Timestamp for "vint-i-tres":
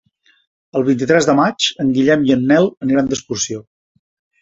0.87-1.27